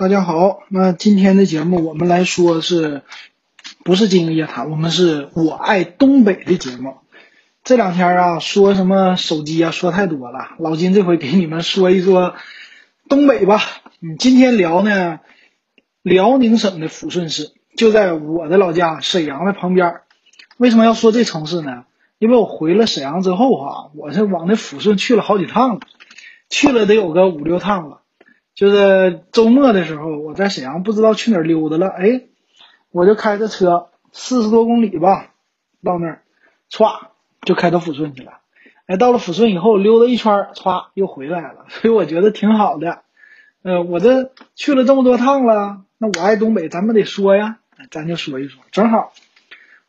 [0.00, 3.02] 大家好，那今天的节目我们来说是，
[3.84, 6.94] 不是金鹰夜谈，我们是我爱东北的节目。
[7.64, 10.56] 这两天啊，说什么手机啊，说太多了。
[10.58, 12.34] 老金这回给你们说一说
[13.10, 13.60] 东北吧。
[14.00, 15.20] 嗯，今天聊呢，
[16.00, 19.96] 辽宁省的抚顺市，就在我的老家沈阳的旁边。
[20.56, 21.84] 为什么要说这城市呢？
[22.18, 25.80] 因为我回了沈阳之后哈，我是往那抚顺去了好几趟了，
[26.48, 27.99] 去了得有个五六趟了。
[28.60, 32.24] 就是周末的时候，我在沈阳不知道去哪儿溜达了，哎，
[32.90, 35.30] 我就开着车四十多公里吧，
[35.82, 36.22] 到那儿，
[36.70, 37.06] 歘
[37.40, 38.32] 就开到抚顺去了。
[38.84, 41.64] 哎，到了抚顺以后溜达一圈，歘又回来了。
[41.80, 43.00] 所以我觉得挺好的。
[43.62, 48.62] 呃，我这去了这么多趟了，那我爱东北，咱们得说呀，咱就说一说。
[48.72, 49.14] 正好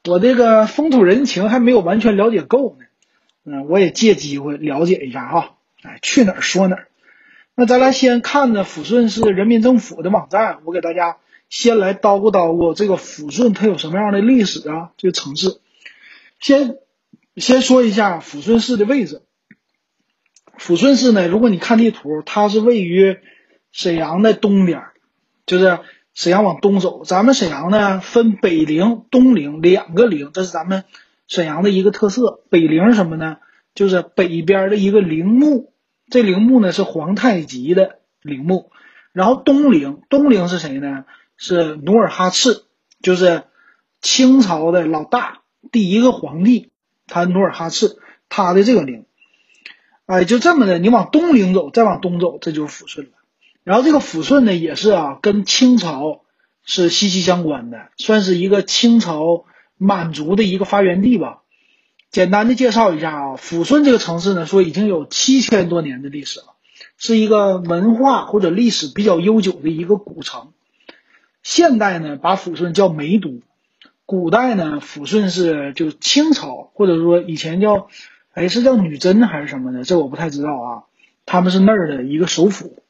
[0.08, 2.86] 我这个风土人情还没有完全了解够呢，
[3.44, 5.56] 嗯，我也借机会了解一下哈。
[5.84, 6.88] 哎，去哪儿说哪儿。
[7.56, 11.18] 那咱来先看着抚顺市人民政府的网站，我给大家
[11.50, 14.92] 先来叨咕叨咕这个抚顺它有什么样的历史啊？
[14.98, 15.60] 这个城市，
[16.40, 16.78] 先
[17.36, 19.22] 先说一下抚顺市的位置。
[20.58, 23.18] 抚顺市呢，如果你看地图，它是位于
[23.72, 24.84] 沈阳的东边，
[25.46, 25.80] 就是
[26.14, 27.04] 沈阳往东走。
[27.04, 30.86] 咱们沈阳呢分北陵、东陵两个陵，这是咱们
[31.28, 32.44] 沈阳的一个特色。
[32.50, 33.38] 北陵什么呢？
[33.76, 35.74] 就是北边的一个陵墓。
[36.12, 38.70] 这陵墓呢是皇太极的陵墓，
[39.14, 41.06] 然后东陵，东陵是谁呢？
[41.38, 42.66] 是努尔哈赤，
[43.02, 43.46] 就是
[44.02, 45.40] 清朝的老大，
[45.72, 46.70] 第一个皇帝，
[47.08, 47.98] 他努尔哈赤，
[48.30, 49.06] 他的这个陵，
[50.06, 53.14] 哎，就这么的，你往东陵走，再往东走，这就是抚顺了。
[53.64, 56.26] 然后这个抚顺呢，也是啊，跟清朝
[56.64, 59.46] 是息息相关的，算是一个清朝
[59.78, 61.41] 满族的一个发源地吧。
[62.12, 66.48] 简单的介绍一下啊，抚顺这个城市呢，说已经有七千多年的历史了，
[66.98, 70.52] 是一个文化或者历史比较悠久的一个古城。
[71.42, 73.40] 现代呢，把抚顺叫梅都；
[74.06, 77.88] 古代呢，抚顺是就清朝或者说以前叫，
[78.34, 80.84] 哎是叫女真还是什么的，这我不太知道啊。
[81.26, 82.84] 他们是那儿的一个首府。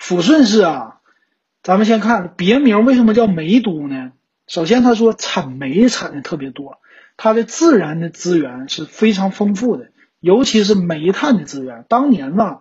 [0.00, 1.00] 抚顺市啊，
[1.62, 4.12] 咱们先看别名为什么叫梅都呢？
[4.46, 6.78] 首先他说产煤产的特别多。
[7.18, 9.90] 它的自然的资源是非常丰富的，
[10.20, 11.84] 尤其是煤炭的资源。
[11.88, 12.60] 当年呢，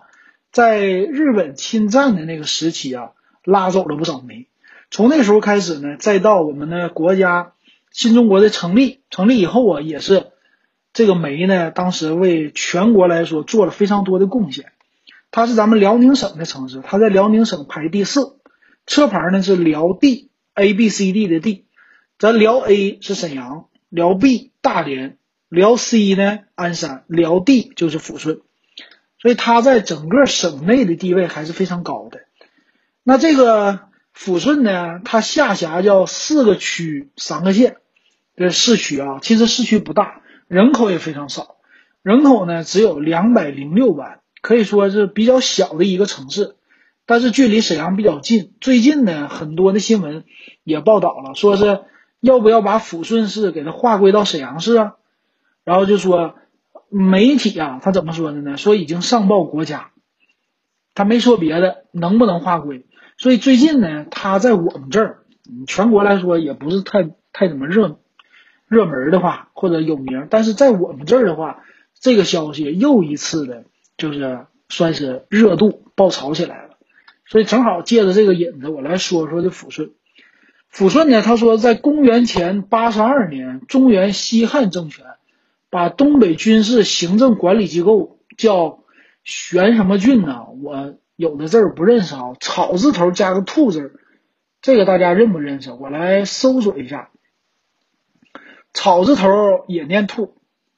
[0.52, 3.12] 在日本侵占的那个时期啊，
[3.44, 4.48] 拉走了不少煤。
[4.90, 7.54] 从那时候开始呢，再到我们的国家
[7.92, 10.28] 新中国的成立，成立以后啊，也是
[10.92, 14.72] 这个煤呢，当时为全国来说做了非常多的贡献。
[15.30, 18.40] 它是咱们辽宁省的城市，它在辽宁省排第四，
[18.88, 21.66] 车牌呢是辽 D A B C D 的 D，
[22.18, 23.66] 咱辽 A 是沈阳。
[23.90, 25.18] 辽 B 大连，
[25.48, 28.42] 辽 C 呢鞍山，辽 D 就是抚顺，
[29.22, 32.22] 所以它在整个省内的地位还是非常高的。
[33.04, 33.80] 那这个
[34.14, 37.78] 抚顺呢，它下辖叫四个区三个县
[38.36, 41.56] 的市区啊，其实市区不大，人口也非常少，
[42.02, 46.56] 人口呢只有两百零六万，可以说是比较小的一个城市。
[47.06, 50.26] 但是距离沈阳比较近，最近呢很多的新闻
[50.66, 51.80] 也报道了，说是。
[52.20, 54.96] 要不要把抚顺市给它划归到沈阳市啊？
[55.64, 56.36] 然后就说
[56.90, 58.58] 媒体啊，他怎么说的呢？
[58.58, 59.92] 说已经上报国家，
[60.96, 62.86] 他没说别的，能不能划归？
[63.18, 65.24] 所以最近呢，他在我们这儿，
[65.68, 68.00] 全国来说也不是太太怎么热
[68.68, 70.28] 热门的话，或者有名。
[70.30, 71.64] 但是在我们这儿的话，
[72.00, 73.66] 这个消息又一次的，
[73.98, 76.78] 就是算是热度爆炒起来了。
[77.26, 79.92] 所以正好借着这个引子，我来说说这抚顺。
[80.72, 81.22] 抚顺呢？
[81.22, 85.06] 他说，在公元前八十二年，中原西汉政权
[85.70, 88.84] 把东北军事行政管理机构叫
[89.24, 90.46] 玄什么郡呢？
[90.62, 94.00] 我有的字儿不认识啊，草字头加个兔字，
[94.62, 95.72] 这个大家认不认识？
[95.72, 97.10] 我来搜索一下，
[98.72, 100.36] 草字头也念兔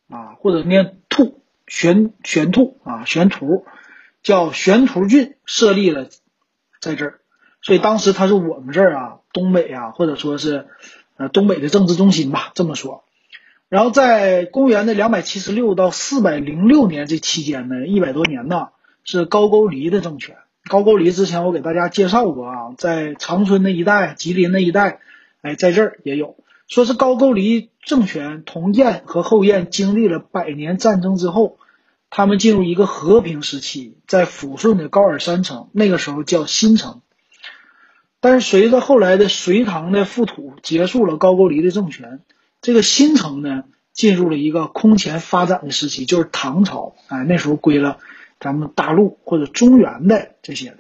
[0.10, 3.66] 啊，或者念兔玄玄兔啊，玄图
[4.24, 6.08] 叫玄图郡设立了
[6.80, 7.20] 在这儿。
[7.62, 10.68] 所以当时他是我们这儿啊，东北啊，或者说是，
[11.18, 13.04] 呃，东北的政治中心吧，这么说。
[13.70, 18.70] 然后在公元的两百七十六到四百零六年这期间呢，一百多年呢，
[19.04, 20.38] 是高句丽的政权。
[20.68, 25.00] 高句丽之前我给大家介绍过啊，在长春那一带、吉林那一带，
[25.42, 26.36] 哎，在这儿也有。
[26.68, 31.58] 说是高句丽政权同燕和后燕经历了百年战争之后，
[32.10, 37.02] 他们进入一个和平时期，在抚顺的高尔山城，那个时候叫新城。
[38.22, 42.20] 但是随着后来的隋唐的覆土，结束了高句丽的政权，
[42.62, 43.64] 这个新城呢
[43.94, 46.96] 进入了一个空前发展的时期，就是唐朝。
[47.08, 47.98] 哎，那时候归了
[48.40, 50.78] 咱们大陆或者中原的这些的。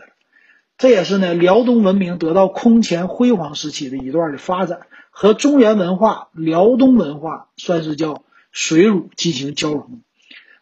[0.77, 10.01] 这也是呢辽东文明得到空前辉煌时期的一段的发展，和中原文化、辽东文化算是叫水乳进行交融。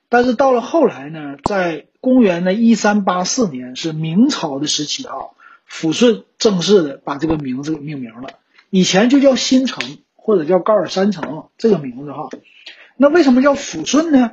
[0.10, 5.14] 但是到了后来呢，在公元的一三八四年，是明朝的时期啊，
[5.70, 8.30] 抚顺正式的把这个名字给命名了，
[8.70, 12.30] 以前就叫新城或者叫高尔山城这个名字哈。
[12.96, 14.32] 那为什么叫抚顺呢？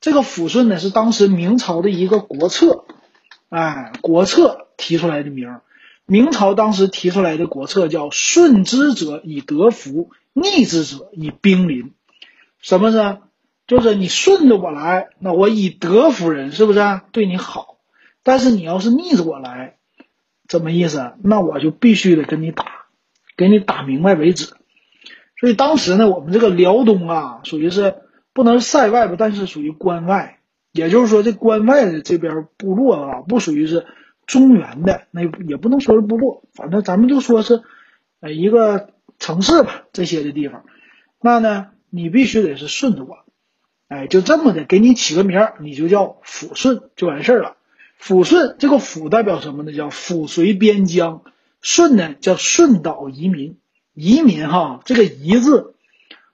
[0.00, 2.84] 这个抚顺呢是当时明朝的一个国策，
[3.48, 5.60] 哎，国策提出来的名。
[6.06, 11.94] 明朝当时提出来的国策叫“顺之者以德服，逆之者以兵临”，
[12.60, 13.20] 什么呢？
[13.66, 17.78] 就是你顺着我来，那我以德服人，是不是对你好？
[18.22, 19.78] 但是你要是逆着我来，
[20.48, 21.12] 怎么意思？
[21.22, 22.66] 那我就必须得跟你打，
[23.36, 24.52] 给你打明白为止。
[25.40, 27.96] 所以当时呢，我们这个辽东啊，属于是
[28.32, 30.38] 不能塞外吧，但是属于关外。
[30.72, 33.86] 也就是说，这关外的这边部落啊，不属于是
[34.26, 37.62] 中原的，那也不能说是部落，反正咱们就说是
[38.20, 40.64] 呃一个城市吧，这些的地方。
[41.20, 43.18] 那呢，你必须得是顺着我。
[43.86, 47.56] 哎，就这么的，给你起个名儿，你就叫抚顺就完事儿了。
[48.04, 49.72] 抚顺这个抚代表什么呢？
[49.72, 51.22] 叫抚绥边疆。
[51.62, 53.56] 顺呢叫顺岛移民，
[53.94, 55.72] 移民哈，这个移字，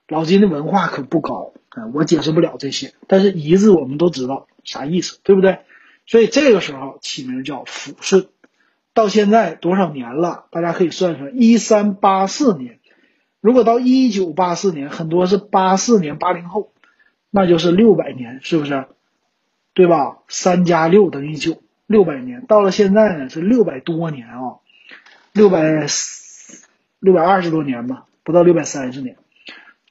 [0.09, 2.93] 老金的文化可不高啊，我解释不了这些。
[3.07, 5.59] 但是移字我们都知道啥意思，对不对？
[6.05, 8.27] 所以这个时候起名叫抚顺。
[8.93, 10.47] 到现在多少年了？
[10.51, 12.79] 大家可以算算，一三八四年。
[13.39, 16.73] 如果到一九八四年，很多是八四年八零后。
[17.29, 18.87] 那就是六百年，是不是？
[19.73, 20.17] 对吧？
[20.27, 22.45] 三加六等于九，六百年。
[22.45, 24.59] 到了现在呢，是六百多年啊，
[25.31, 25.87] 六百
[26.99, 29.17] 六百二十多年吧，不到六百三十年。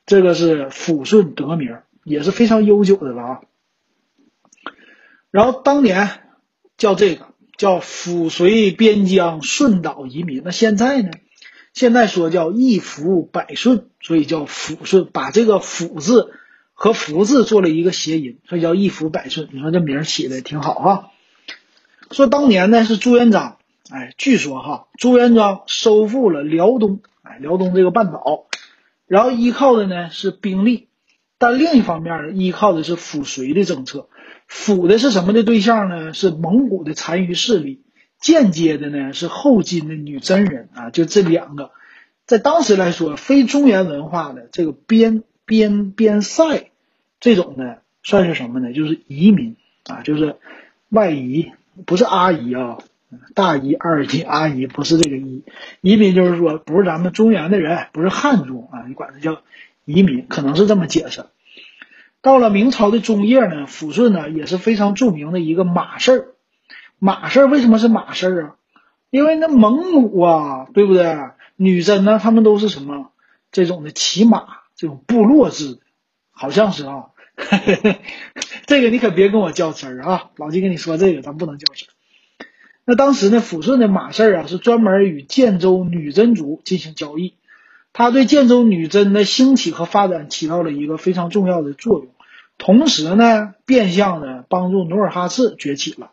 [0.05, 3.41] 这个是抚顺得名，也是非常悠久的了啊。
[5.31, 6.09] 然后当年
[6.77, 11.11] 叫这个叫抚绥边疆顺岛移民，那现在呢？
[11.73, 16.33] 现在说叫一福百顺，所以叫抚顺，把这个抚字。
[16.83, 19.51] 和福字做了一个谐音，所以叫一福百顺。
[19.53, 21.11] 你说这名起的挺好哈。
[22.11, 23.59] 说当年呢是朱元璋，
[23.91, 28.47] 哎，据说哈，朱元璋收复了辽东，哎，辽东这个半岛，
[29.07, 30.89] 然后依靠的呢是兵力，
[31.37, 34.09] 但另一方面呢，依靠的是抚绥的政策。
[34.49, 36.15] 抚的是什么的对象呢？
[36.15, 37.83] 是蒙古的残余势力，
[38.19, 41.73] 间接的呢是后金的女真人啊，就这两个，
[42.25, 46.70] 在当时来说，非中原文化的这个边边边塞。
[47.21, 48.73] 这种呢，算是什么呢？
[48.73, 49.57] 就是移民
[49.87, 50.37] 啊，就是
[50.89, 51.53] 外移，
[51.87, 52.79] 不是阿姨啊，
[53.35, 55.45] 大姨、二姨、阿姨不是这个移，
[55.83, 59.43] 移民就是说不是咱们中原的人，不是汉族啊，你管它叫
[59.85, 61.27] 移民，可能是这么解释。
[62.23, 66.29] 到了明朝的中叶呢，抚顺呢也是非常著名的一个马事儿。
[66.99, 68.55] 马事儿为什么是马事儿啊？
[69.11, 71.19] 因为那蒙古啊，对不对？
[71.57, 73.11] 女真呢，他们都是什么
[73.53, 74.47] 这种的骑马，
[74.77, 75.79] 这种部落制。
[76.41, 77.11] 好像是啊，
[78.65, 80.31] 这个你可别跟我较真儿啊！
[80.37, 81.93] 老金跟你说这个，咱不能较真儿。
[82.87, 87.35] 那当时呢，抚顺的马氏啊，是专门与建州女真族进行交易，
[87.93, 92.09] 他对建州女真的兴起和发展起到了一个非常重要的作用，
[92.57, 96.13] 同时呢，变相的帮助努尔哈赤崛起了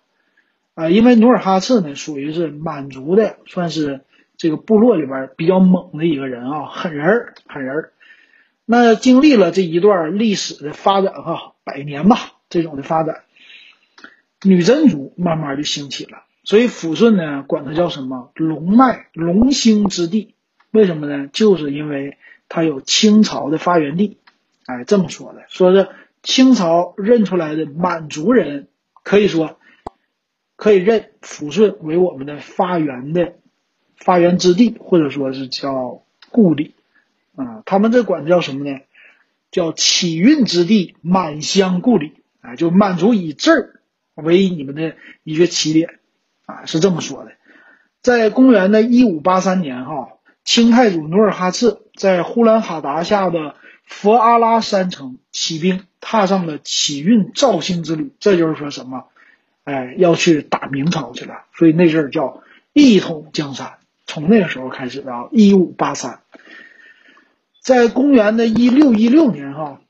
[0.76, 4.02] 啊，因为努尔哈赤呢，属于是满族的，算是
[4.36, 7.94] 这个部落里边比较猛的一个人啊，狠人儿，狠人儿。
[8.70, 13.22] 那经历了这一段历史的发展，哈，百年吧，这种的发展，
[14.44, 16.24] 女真族慢慢就兴起了。
[16.44, 20.36] 所以抚顺呢，管它叫什么龙脉龙兴之地？
[20.72, 21.30] 为什么呢？
[21.32, 22.18] 就是因为
[22.50, 24.18] 它有清朝的发源地。
[24.66, 25.88] 哎，这么说的，说是
[26.22, 28.68] 清朝认出来的满族人，
[29.02, 29.60] 可以说
[30.58, 33.36] 可以认抚顺为我们的发源的
[33.96, 36.74] 发源之地，或者说是叫故里。
[37.38, 38.82] 啊，他们这管叫什么呢？
[39.52, 42.16] 叫起运之地，满乡故里。
[42.40, 43.82] 啊，就满族以这儿
[44.14, 46.00] 为你们的一个起点，
[46.46, 47.32] 啊，是这么说的。
[48.02, 50.10] 在公元的一五八三年，哈，
[50.46, 58.14] 清太祖努尔哈赤在呼兰哈达下的佛阿拉山城起兵，踏上了起运肇兴之旅。
[58.20, 59.06] 这就是说什么？
[59.66, 61.42] 哎，要去打明朝去了。
[61.54, 63.74] 所以那阵儿叫一统江山。
[64.06, 66.22] 从那个时候开始啊，一五八三。
[67.68, 69.82] 在公元的一六一六年，哈，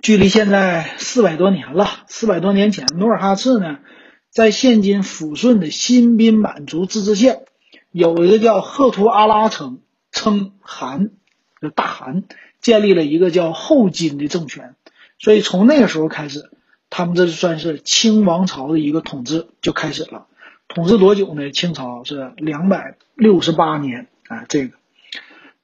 [0.00, 2.04] 距离现在四百多年了。
[2.06, 3.80] 四百多年前，努尔哈赤呢，
[4.30, 7.40] 在现今抚顺的新宾满族自治县，
[7.90, 9.80] 有一个叫赫图阿拉城，
[10.12, 11.10] 称汗，
[11.60, 12.22] 就大汗，
[12.60, 14.76] 建立了一个叫后金的政权。
[15.18, 16.52] 所以从那个时候开始，
[16.90, 20.28] 他们这算是清王朝的一个统治就开始了。
[20.68, 21.50] 统治多久呢？
[21.50, 24.76] 清朝是两百六十八年啊，这个，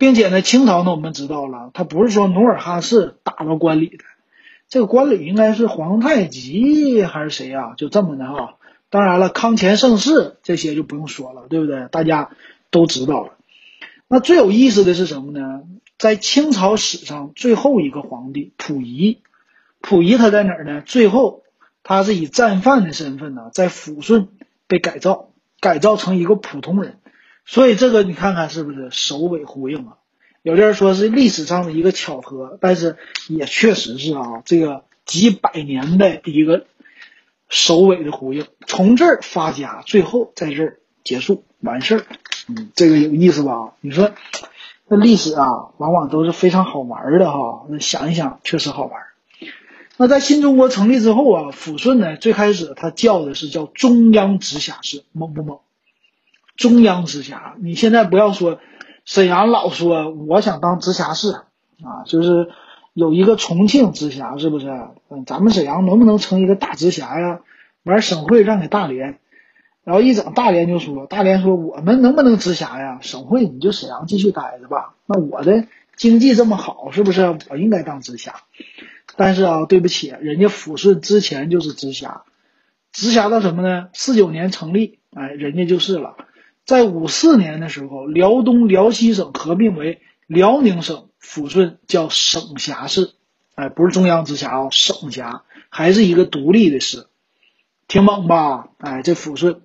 [0.03, 4.03] 并且呢，清朝呢，我们知道了，他不是说努尔哈赤打到关里的，
[4.69, 7.75] 这个关里应该是皇太极还是谁呀？
[7.77, 8.57] 就这么的哈。
[8.91, 11.87] 当然了，康乾盛世这些就不用说了，对不对？
[11.93, 12.31] 大家
[12.73, 13.35] 都知道了。
[14.09, 15.63] 那最有意思的是什么呢？
[15.99, 19.21] 在清朝史上最后一个皇帝溥仪，
[19.83, 20.83] 溥仪他在哪儿呢？
[20.85, 21.45] 最后
[21.85, 24.27] 他是以战犯的身份呢，在抚顺
[24.67, 25.29] 被改造，
[25.61, 26.99] 改造成一个普通人。
[27.45, 29.97] 所以这个你看看是不是首尾呼应啊？
[30.43, 32.97] 有的人说是历史上的一个巧合，但是
[33.29, 36.67] 也确实是啊，这个几百年的一个。
[37.55, 42.07] 首尾的呼应，从这儿发家，最后在这儿结束完事儿，
[42.49, 43.75] 嗯，这个有意思吧？
[43.83, 44.11] 你说，
[44.89, 47.67] 那历史啊，往往都是非常好玩的哈。
[47.69, 49.03] 那想一想，确实好玩。
[49.99, 55.59] 那在新中国成立之后啊，抚顺呢，最开始它叫的是叫中央直辖市，猛不猛？
[56.57, 58.59] 中央直辖，你现在不要说
[59.05, 62.51] 沈阳老说我想当直辖市啊，就是。
[62.95, 64.69] 有一个重庆直辖，是不是？
[65.09, 67.41] 嗯，咱们沈阳能不能成一个大直辖呀？
[67.85, 69.19] 完，省会让给大连，
[69.83, 72.99] 然后一整大连就说，大连说我们能不能直辖呀？
[73.01, 74.95] 省会你就沈阳继续待着吧。
[75.07, 75.65] 那我的
[75.97, 78.35] 经济这么好，是不是我应该当直辖？
[79.17, 82.25] 但是啊，对不起，人家抚顺之前就是直辖，
[82.93, 83.89] 直辖到什么呢？
[83.95, 86.15] 四九年成立，哎，人家就是了。
[86.65, 91.09] 在五四年的时候，辽东辽西省合并为辽宁省。
[91.25, 93.13] 抚顺叫省辖市，
[93.55, 97.07] 哎，不是中央直辖啊，省辖还是一个独立的市，
[97.87, 98.71] 挺猛吧？
[98.79, 99.63] 哎，这抚顺，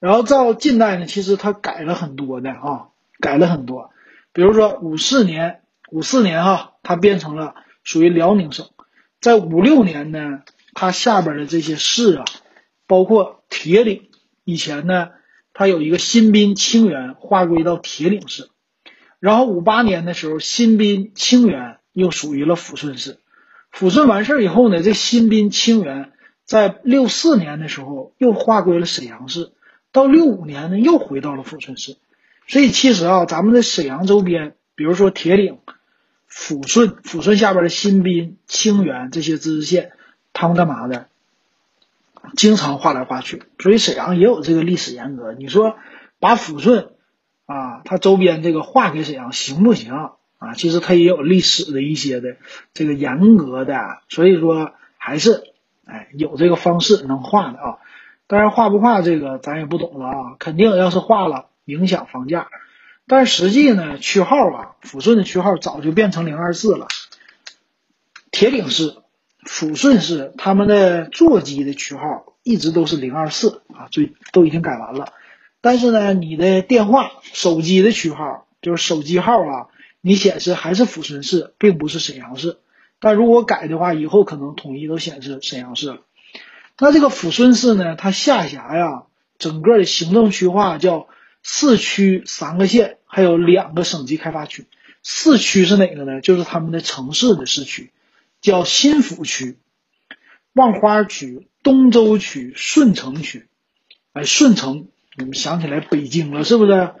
[0.00, 2.88] 然后到近代呢，其实它改了很多的啊，
[3.20, 3.90] 改了很多，
[4.32, 5.60] 比如说五四年，
[5.92, 7.54] 五四年哈，它变成了
[7.84, 8.66] 属于辽宁省，
[9.20, 10.42] 在五六年呢，
[10.74, 12.24] 它下边的这些市啊，
[12.88, 14.10] 包括铁岭，
[14.42, 15.10] 以前呢，
[15.58, 18.48] 它有一个新宾清源划归到铁岭市。
[19.18, 23.18] 然后五八年的时候，新宾清源又属于了抚顺市。
[23.76, 26.12] 抚顺完事儿以后呢，这新宾清源
[26.44, 29.50] 在六四年的时候又划归了沈阳市。
[29.90, 31.96] 到六五年呢，又回到了抚顺市。
[32.46, 35.58] 所以其实啊，咱们的沈阳周边，比如说铁岭、
[36.30, 39.90] 抚顺、抚顺下边的新宾、清源这些自治县，
[40.32, 41.08] 他们干嘛的？
[42.36, 43.42] 经常划来划去。
[43.58, 45.32] 所以沈阳也有这个历史沿革。
[45.32, 45.76] 你说
[46.20, 46.90] 把抚顺。
[47.50, 49.94] 啊，它周边这个划给沈阳行不行
[50.36, 50.52] 啊？
[50.54, 52.36] 其实它也有历史的一些的
[52.74, 55.44] 这个严格的，所以说还是
[55.86, 57.78] 哎有这个方式能划的啊。
[58.26, 60.14] 当然划不划这个咱也不懂了啊。
[60.38, 62.48] 肯定要是划了影响房价，
[63.06, 66.86] 但实际呢区号啊，抚顺的区号早就变成零二四了。
[68.30, 68.94] 铁岭市、
[69.48, 75.14] 抚顺市他们的座机的区号一直都是零二四啊，最都已经改完了。
[75.62, 79.68] 但是呢，你的电话、手机的区号就是手机号啊，
[80.02, 82.58] 你显示还是抚顺市，并不是沈阳市。
[83.00, 85.98] 但如果改的话，以后可能统一都显示沈阳市了。
[86.78, 89.04] 那这个抚顺市呢，它下辖呀，
[89.38, 91.08] 整个的行政区划叫
[91.42, 94.66] 四区三个县，还有两个省级开发区。
[95.02, 96.20] 四区是哪个呢？
[96.20, 97.92] 就是他们的城市的市区，
[98.40, 99.58] 叫新抚区、
[100.52, 103.48] 望花区、东周区、顺城区。
[104.12, 104.88] 哎，顺城。
[105.16, 106.92] 你们想起来北京了是不是？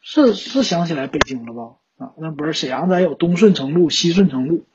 [0.00, 1.76] 是是想起来北京了吧？
[1.96, 4.66] 啊，那不是沈阳，咱有东顺城路、西顺城路，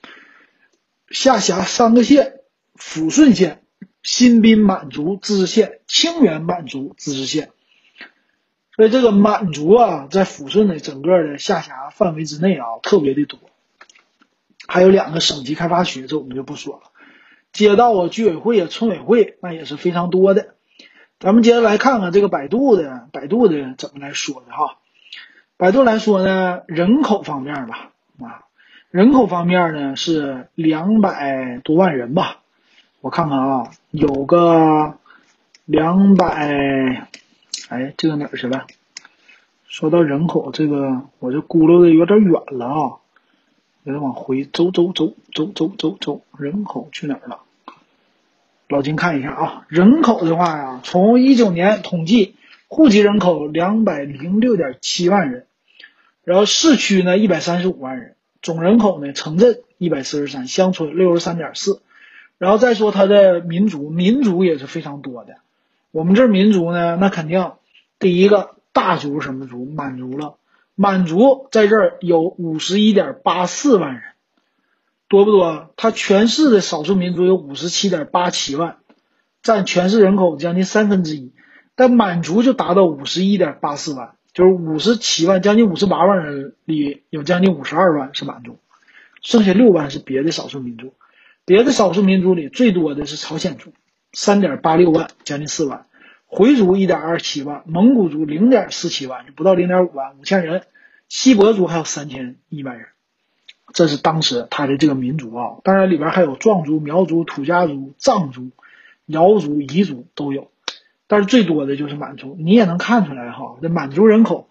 [1.09, 2.41] 下辖三个县：
[2.75, 3.63] 抚顺县、
[4.03, 7.51] 新宾满族自治县、清源满族自治县。
[8.75, 13.39] 所以这个满族啊，在抚顺的整个的下辖范围之内啊，特别的多。
[14.71, 16.91] 还有两个省级开发区，这我们就不说了。
[17.51, 20.53] 街道啊、居委会啊、村委会，那也是非常多的。
[21.19, 24.77] 咱们接着来看看这个百度的百度的怎么来说的哈。
[25.57, 27.89] 百度来说呢，人口方面吧，
[28.21, 28.45] 啊，
[28.91, 32.37] 人口方面呢是两百多万人吧。
[33.01, 34.99] 我看看啊，有个
[35.65, 37.07] 两百，
[37.69, 38.67] 哎，这个哪儿去了？
[39.67, 43.01] 说到人口，这个我这咕噜的有点远了啊，
[43.89, 47.39] 给它往回走走走走走走走，人口去哪儿了？
[48.67, 52.35] 老金看一下啊，人口的话呀，从一九年统计，
[52.67, 55.47] 户籍人口两百零六点七万人，
[56.23, 61.81] 然后市区呢一百三十五万人，总人口呢城镇一百四十三，乡村六十三点四，
[62.37, 65.37] 然后再说它的民族，民族也是非常多的。
[65.89, 67.53] 我们这民族呢，那肯定
[67.97, 69.65] 第一个大族什么族？
[69.65, 70.35] 满族了，
[70.81, 74.01] 满族在这儿有五十一点八四万人。
[75.09, 75.73] 多不多？
[75.75, 78.77] 它全市的少数民族有五十七点八七万，
[79.43, 81.33] 占全市人口将近三分之一。
[81.75, 88.57] 但满族就达到五十一点八四万，就是五十七万，将近五十八万人里有将近五十二万是满族，
[89.21, 90.93] 剩下六万是别的少数民族。
[91.43, 93.73] 别的少数民族里最多的是朝鲜族，
[94.13, 95.87] 三点八六万，将近四万；
[96.31, 100.61] 回族一点二七万，蒙古族零点四七万，就不到零点五万，五千人；
[101.07, 102.85] 锡伯族还有三千一百人。
[103.73, 108.51] 这是当时他的这个民族啊，当然里边还有壮族、苗族、土家族、藏族、
[109.07, 110.51] 瑶族、彝族都有，
[111.07, 112.37] 但是最多的就是满族。
[112.39, 114.47] 你也能看出来哈，这满族人口，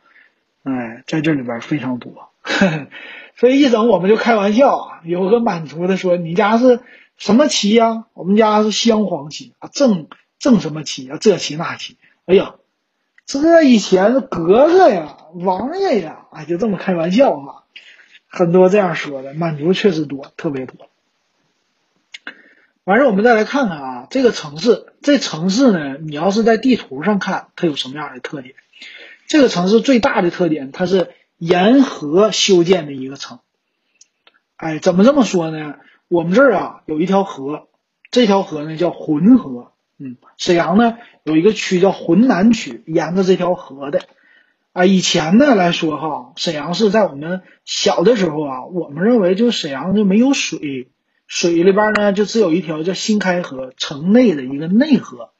[0.65, 2.13] 哎，在这里边非常多。
[3.37, 6.81] 所以一整我们就开玩笑啊，有个满族的说：“你家是
[7.17, 10.09] 什么旗呀？”我们家是镶黄旗啊，正
[10.39, 11.19] 正什么旗啊？
[11.21, 11.97] 这旗那旗。
[12.27, 12.55] 哎呀，
[13.27, 17.65] 这以前格格呀、王爷呀，哎，就这么开玩笑哈。
[18.27, 20.89] 很多这样说的，满族确实多，特别多。
[22.85, 28.55] 完事，我们再来看看啊，这个城市，这城市呢，你要是在地图上看，它有什么样的特点？
[29.27, 33.41] 这个城市最大的特点，它是沿河修建的一个城。
[34.57, 35.77] 哎，怎么这么说呢？
[36.09, 37.69] 我们这儿啊有一条河，
[38.11, 39.73] 这条河呢叫浑河。
[39.99, 44.03] 嗯，沈阳呢有一个区叫浑南区，沿着这条河的。
[44.73, 50.89] 啊，以前呢来说哈，沈阳市在我们小的时候啊，我们认为就沈阳就没有水，
[51.27, 55.31] 水里边呢就只有一条叫新开河，城内的一个内河。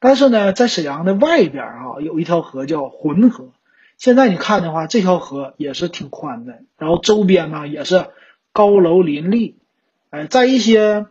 [0.00, 3.52] 但是呢，在沈阳的外边啊，有一条河叫浑河。
[3.98, 8.06] 现在你看的话，这条河也是挺宽的，然后周边呢也是
[8.52, 9.58] 高楼林立。
[10.08, 11.06] 哎，在一些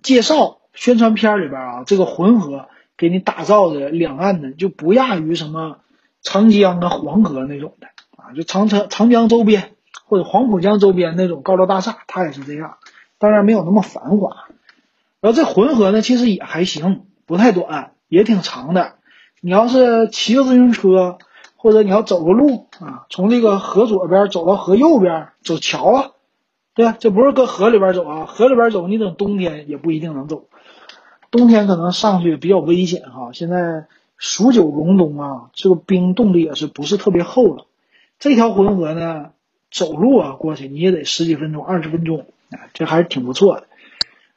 [0.00, 5.78] 介绍宣传片里边啊，这个浑河给你打造的两岸呢就不亚于什么。
[6.24, 9.72] 长江啊，黄河那种的啊，就长城、长江周边
[10.04, 12.76] 或者黄浦江周边那种高楼大厦，它也是这样，
[13.18, 14.44] 当然没有那么繁华。
[15.20, 18.92] 然后这浑河呢，其实也还行，不太短，也挺长的。
[19.40, 21.18] 你要是骑个自行车，
[21.56, 26.10] 或者你要走个路啊，从这个河左边走到河右边，走桥啊，
[26.76, 26.94] 对吧？
[27.00, 30.44] 这不是搁河里边走啊，河里边走，你等冬天也不一定能走，
[31.32, 33.32] 冬天可能上去比较危险哈。
[33.32, 33.86] 现在。
[34.24, 37.66] 数九隆冬啊，这个冰冻的也是不是特别厚了。
[38.20, 39.30] 这条浑河呢，
[39.68, 43.66] 走路啊过去你也得十几分钟、二十分钟啊，这还是挺不错的。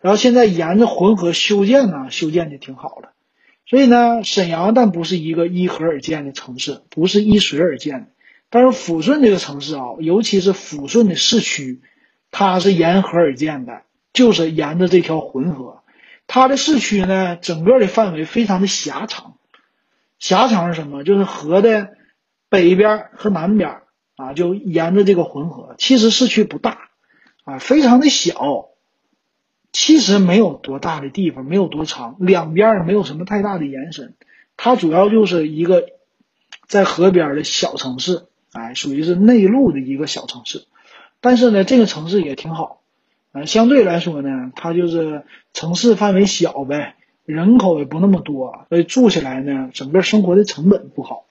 [0.01, 3.10] 然后现在沿着浑河修建呢，修建的挺好的。
[3.67, 8.08] 所以呢，沈阳但不是一个依河而建的城市，不是依水而建的。
[8.49, 11.79] 但是抚顺这个城市啊，尤其是抚顺的市区，
[12.31, 15.84] 它是沿河而建的，就是沿着这条浑河。
[16.27, 19.38] 它的市区呢，整个的范围非常的狭长。
[20.19, 21.03] 狭长是什么？
[21.03, 21.91] 就是河的
[22.49, 23.81] 北边和南边
[24.15, 25.75] 啊，就沿着这个浑河。
[25.77, 26.89] 其实市区不大
[27.43, 28.69] 啊，非常的小。
[29.71, 34.15] 其实没有多大的地方，没有多长，两边也没有什么太大的延伸。
[34.55, 35.89] 它主要就是一个
[36.65, 40.65] 在河边的小城市，哎，属于是内陆的一个小城市。
[41.19, 42.83] 但是呢，这个城市也挺好
[43.43, 46.95] 相对来说呢，它就是城市范围小呗。
[47.26, 51.26] 人口也不那么多，所以住起来呢，整个生活的成本不好，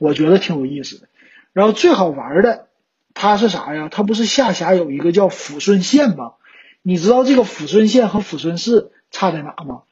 [0.00, 1.06] 我觉得挺有意思的。
[1.52, 2.66] 然后最好玩的，
[3.14, 3.88] 它是啥呀？
[3.88, 6.32] 它不是下辖有一个叫抚顺县吗？
[6.82, 9.82] 你知道这个抚顺县和抚顺市差在哪吗？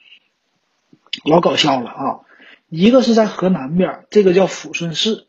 [1.25, 2.21] 老搞笑了啊！
[2.69, 5.29] 一个是在河南边，这个叫抚顺市；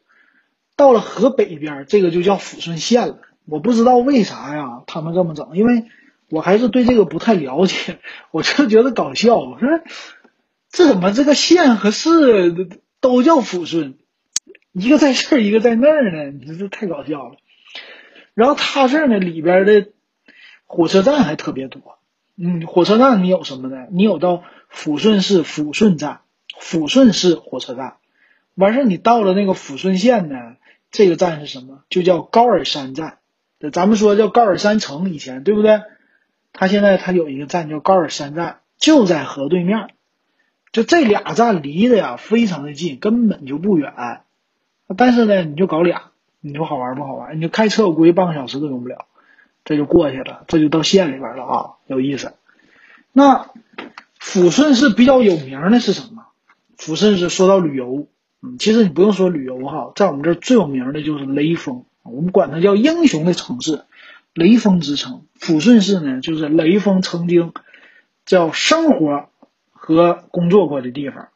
[0.75, 3.19] 到了河北边，这个就叫抚顺县了。
[3.45, 5.85] 我不知道为啥呀，他们这么整，因为
[6.29, 7.99] 我还是对这个不太了解，
[8.31, 9.37] 我就觉得搞笑。
[9.37, 9.67] 我说。
[10.71, 12.67] 这怎么这个县和市
[12.99, 13.97] 都叫抚顺，
[14.73, 16.31] 一个在这儿，一个在那儿呢？
[16.31, 17.37] 你说这太搞笑了。
[18.33, 19.87] 然后他这儿呢里边的
[20.65, 21.97] 火车站还特别多。
[22.35, 23.85] 嗯，火车站你有什么呢？
[23.89, 26.19] 你有到抚顺市抚顺站、
[26.59, 27.95] 抚顺市火车站。
[28.55, 30.57] 完事儿你到了那个抚顺县呢，
[30.91, 31.83] 这个站是什么？
[31.87, 33.19] 就叫高尔山站。
[33.71, 35.79] 咱们说叫高尔山城以前对不对？
[36.55, 39.89] 他现在他有一个站叫高尔山站，就在河对面。
[40.71, 43.93] 就这俩站离得呀非常的近，根本就不远，
[44.97, 47.37] 但是呢，你就搞俩，你说好玩不好玩？
[47.37, 49.05] 你就开车，我估计半个小时都用不了，
[49.63, 52.33] 这就过去了，这就到县里边了啊，有意思。
[53.13, 53.47] 那
[54.19, 56.25] 抚顺市比较有名的是什么？
[56.77, 58.07] 抚顺市说到旅游，
[58.41, 63.85] 嗯，其实你不用说旅游哈，在我们这儿最有名的就是雷锋，我们管它叫英雄的城市，
[64.35, 65.25] 雷锋之城。
[65.39, 67.53] 抚顺市呢，就是雷锋曾经
[68.23, 69.29] 叫生活。
[69.87, 71.27] 和工作过的地方，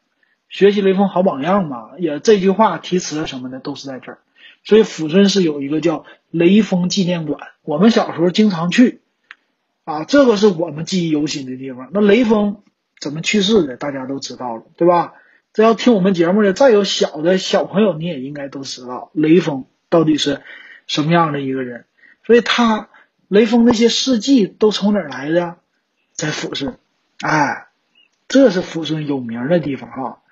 [0.48, 4.18] 学习雷锋好榜样嘛，也这句话题词什么的都是在这儿。
[4.64, 9.02] 所以抚顺市有一个叫雷锋纪念馆，我们小时候经常去，
[9.84, 11.90] 啊，这个是我们记忆犹新的地方。
[11.92, 12.62] 那雷锋
[12.98, 15.14] 怎么去世的，大家都知道了，对吧？
[15.52, 20.40] 这要听我们节目的再有小的小朋友，你也应该都知道雷锋到底是
[20.88, 21.84] 什么样的一个人。
[22.26, 22.89] 所以他
[23.30, 25.56] 雷锋那些事迹都从哪儿来的？
[26.12, 26.76] 在抚顺，
[27.20, 27.68] 哎，
[28.26, 30.22] 这是抚顺有名的地方哈。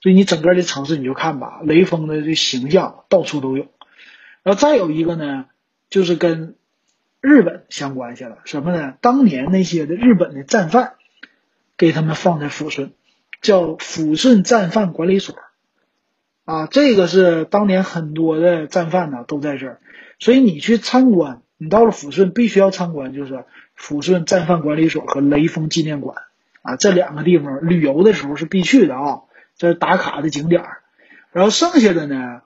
[0.00, 3.68] 所以你整个的城市你就看吧，雷锋的这形象到处都有。
[4.42, 5.46] 然后再有一个呢，
[5.88, 6.56] 就是跟
[7.20, 8.94] 日本相关系了，什么呢？
[9.00, 10.94] 当年那些的日本的战犯，
[11.76, 12.90] 给他们放在抚顺，
[13.40, 15.36] 叫抚顺战犯管理所。
[16.44, 19.80] 啊，这个是当年很多的战犯呢都在这儿，
[20.18, 23.44] 所以你去参观，你到了抚顺必须要参观，就是
[23.76, 26.16] 抚顺战犯管理所和雷锋纪念馆
[26.62, 29.22] 啊，这两个地方旅游的时候是必去的啊，
[29.56, 30.78] 这是打卡的景点儿。
[31.32, 32.42] 然后剩下的呢，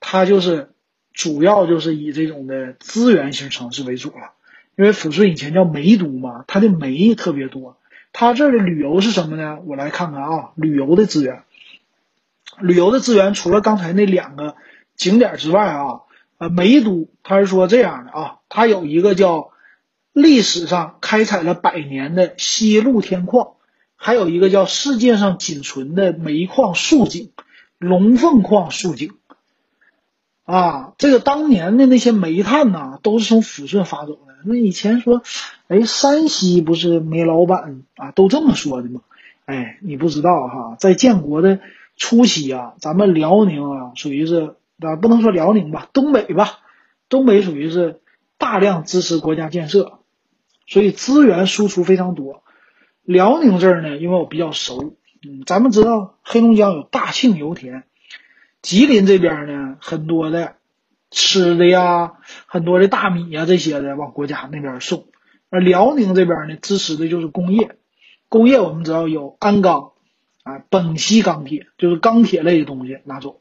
[0.00, 0.70] 它就是
[1.12, 4.30] 主要就是以这种的资源型城市为主了，
[4.76, 7.76] 因为抚顺以前叫煤都嘛，它的煤特别多。
[8.12, 9.58] 它这儿的旅游是什么呢？
[9.66, 11.42] 我来看看啊，旅游的资源。
[12.58, 14.56] 旅游的资源除了刚才那两个
[14.94, 16.00] 景点之外啊，
[16.38, 19.50] 呃，梅都他是说这样的啊，它有一个叫
[20.12, 23.54] 历史上开采了百年的西露天矿，
[23.96, 27.30] 还有一个叫世界上仅存的煤矿竖井
[27.78, 29.12] 龙凤矿竖井
[30.44, 34.34] 啊，这个当年的那些煤炭呐，都是从抚顺发走的。
[34.44, 35.22] 那以前说，
[35.68, 39.00] 哎，山西不是煤老板啊，都这么说的吗？
[39.44, 41.60] 哎，你不知道哈，在建国的。
[41.98, 46.58] 初期啊，咱们辽宁啊，属于是啊，不能说辽宁吧，东北吧，
[47.08, 48.00] 东北属于是
[48.38, 50.00] 大量支持国家建设，
[50.66, 52.42] 所以资源输出非常多。
[53.02, 57.84] 辽宁这儿呢，因为我比较熟，嗯，咱们知道黑龙江有大庆油田，
[58.62, 60.56] 吉林这边呢，很多的
[61.10, 62.14] 吃的呀，
[62.46, 65.06] 很多的大米呀这些的往国家那边送，
[65.50, 67.76] 而辽宁这边呢，支持的就是工业，
[68.28, 69.92] 工业我们知道有鞍钢。
[70.42, 73.40] 啊，本溪钢铁就是钢铁类的东西拿走。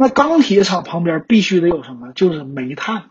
[0.00, 2.12] 那钢铁厂旁边必须得有什么？
[2.12, 3.10] 就是煤炭。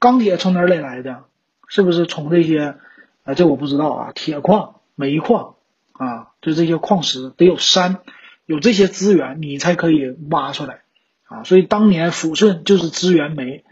[0.00, 1.26] 钢铁从哪里来的？
[1.68, 2.74] 是不是从这些？
[3.22, 4.12] 啊，这我不知道啊。
[4.12, 5.54] 铁矿、煤矿
[5.92, 8.00] 啊，就这些矿石得有山，
[8.46, 10.80] 有这些资源，你才可以挖出来
[11.28, 11.44] 啊。
[11.44, 13.64] 所以当年抚顺就是资源煤，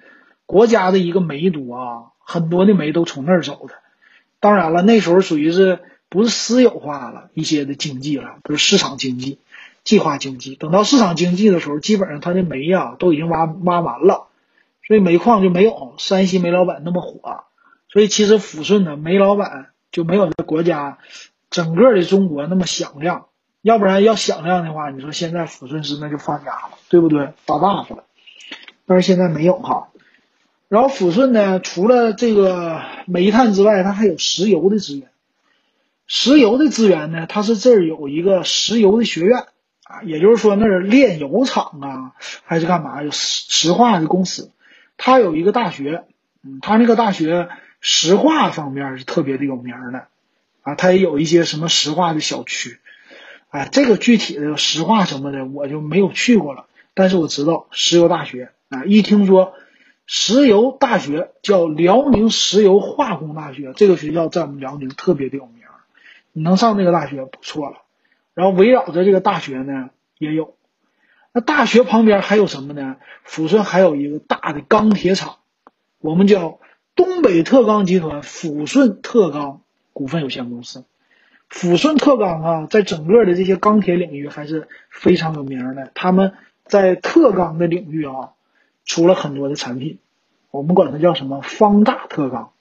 [0.47, 3.75] 国家的一个煤都啊，很多的煤都从那儿走的。
[4.39, 5.81] 当然了，那时候属于是。
[6.13, 9.39] 不是私有化了一些的经济了，不是市场经济、
[9.85, 10.55] 计划经济。
[10.55, 14.29] 等到市场经济的时候，基本上它的煤呀都已经挖挖完了，
[14.87, 17.45] 所以煤矿就没有山西煤老板那么火。
[17.89, 20.99] 所以其实抚顺的煤老板就没有在国家
[21.51, 23.27] 整个的中国那么响亮。
[23.63, 27.33] 要不然要响亮的话，你说现在抚顺市那就发家了，对不对？
[27.47, 28.05] 发大发了。
[28.87, 29.89] 但是现在没有哈。
[30.69, 35.09] 然后抚顺呢，除了这个煤炭之外，它还有石油的资源。
[36.07, 37.27] 石油的资源呢？
[37.29, 39.45] 它是这儿有一个石油的学院
[39.91, 42.13] 啊，也就是说那儿炼油厂啊，
[42.45, 43.03] 还是干嘛？
[43.03, 44.53] 有石石化的公司，
[44.97, 46.05] 它有一个大学，
[46.45, 47.49] 嗯，它那个大学
[47.81, 50.07] 石化方面是特别的有名的
[50.63, 52.79] 啊，它也有一些什么石化的小区，
[53.49, 59.55] 哎，这个具体的石化什么的我就没有去过了，但是我知道石油大学啊，一听说
[60.07, 65.55] 石油大学叫辽宁石油化工大学，这个学校在我们辽宁特别的有名。
[66.33, 67.79] 你能上这个大学不错了，
[68.41, 70.55] 然后围绕着这个大学呢也有，
[71.35, 72.97] 那大学旁边还有什么呢？
[73.29, 75.37] 抚顺还有一个大的钢铁厂，
[75.99, 76.59] 我们叫
[76.97, 79.61] 东北特钢集团抚顺特钢
[79.93, 80.87] 股份有限公司。
[81.51, 85.91] 抚顺特钢啊，在整个的这些钢铁领域还是非常有名的。
[85.93, 86.33] 他们
[86.65, 88.31] 在特钢的领域啊，
[88.87, 89.99] 出了很多的产品，
[90.51, 91.43] 我们管它叫什么？
[91.43, 92.53] 方大特钢、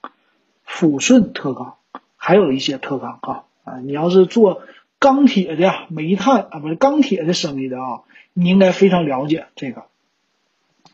[0.67, 1.75] 抚顺特钢，
[2.17, 3.43] 还有一些特钢啊。
[3.63, 4.63] 啊，你要是做
[4.99, 8.01] 钢铁的、煤炭啊，不是钢铁的生意的啊，
[8.33, 9.85] 你应该非常了解这个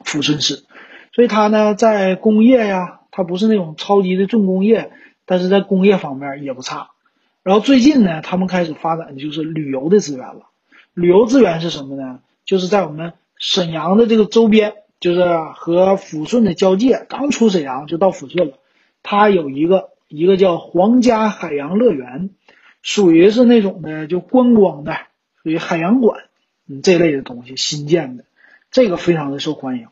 [0.03, 0.63] 抚顺市。
[1.11, 4.91] 所以它呢，在工业呀，它不是那种超级的重工业，
[5.25, 6.89] 但是在工业方面也不差。
[7.41, 10.49] 然后最近呢，他们开始发展的就是旅游的资源了。
[10.93, 12.19] 旅游资源是什么呢？
[12.45, 15.23] 就是在我们沈阳的这个周边，就是
[15.55, 18.59] 和抚顺的交界，刚出沈阳就到抚顺了。
[19.01, 22.29] 它有一个一个叫皇家海洋乐园。
[22.85, 24.95] 属于是那种的，就观光的，
[25.41, 26.25] 属于海洋馆，
[26.69, 28.25] 嗯，这类的东西新建的，
[28.69, 29.87] 这个非常的受欢迎。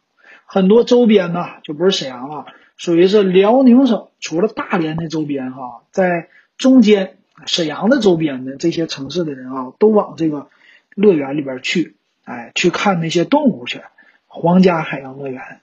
[0.45, 2.45] 很多周边呢，就不是沈阳了，
[2.77, 10.49] 属于是辽宁省，除了大连的周边哈，在中间沈阳的周边的这些城市的人啊，都往这个
[10.93, 13.81] 乐园里边去，哎，去看那些动物去。
[14.27, 15.62] 皇家海洋乐园。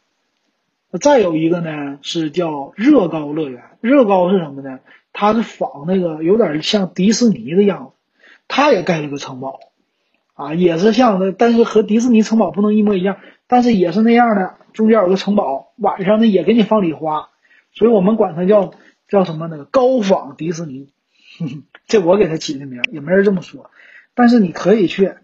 [0.98, 3.62] 再有一个呢，是叫乐高乐园。
[3.81, 4.81] 乐高是什么呢？
[5.12, 7.92] 它是仿那个有点像迪士尼的样子，
[8.46, 9.59] 它也盖了个城堡，
[10.35, 17.31] 啊，也是像的，但是和迪士尼城堡不能一模一样，但是也是那样的，中间有个城堡，晚上呢也给你放礼花，
[17.72, 18.72] 所以我们管它叫
[19.09, 19.66] 叫什么呢？
[19.70, 20.92] 高仿迪士尼，
[21.88, 23.70] 这我给它起的名，也没人这么说，
[24.14, 25.14] 但是你可以去，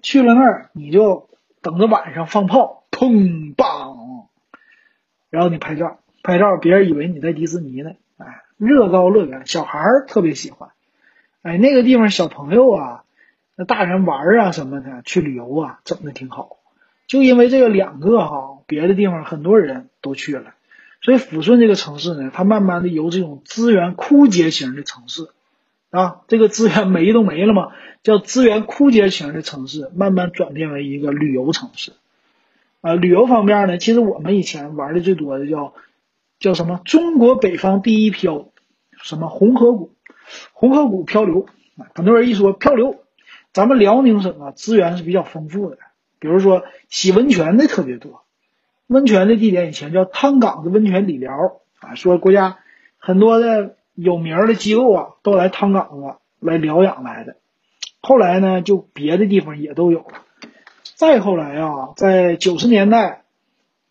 [0.00, 1.28] 去了那儿你就
[1.60, 3.93] 等着晚上放炮，砰棒，
[5.34, 10.68] 然后你拍照，拍照别人以为你在迪士尼呢，哎，乐高乐园，小孩儿特别喜欢，
[11.42, 13.00] 哎，那个地方小朋友啊。
[13.56, 16.58] 那大人玩啊什么的，去旅游啊，整的挺好。
[17.08, 20.54] 就因为这个两个哈，别的地方很多人都去了，
[21.02, 25.30] 所以抚顺这个城市呢，它慢慢的由这种资源枯竭型的城市
[25.90, 27.72] 啊，这个资源没都没了嘛，
[28.04, 31.92] 叫资源枯竭型的城市，慢慢转变为一个旅游城市。
[32.84, 35.72] 啊，旅游方面呢，其实我们以前玩的最多的叫
[36.38, 36.82] 叫什么？
[36.84, 38.48] 中国北方第一漂，
[39.02, 39.94] 什么红河谷，
[40.52, 41.46] 红河谷漂流。
[41.94, 43.00] 很多人一说漂流。
[43.54, 45.78] 咱们辽宁省啊，资源是比较丰富的，
[46.18, 48.24] 比如说洗温泉的特别多，
[48.86, 52.58] 温泉的地点以前叫汤岗子温泉理疗啊，说国家
[52.98, 57.36] 很多的有名的机构啊都来汤岗子来疗养来的，
[58.02, 60.23] 后来呢就别的地方也都有了，
[61.06, 63.24] 再后来啊，在九十年代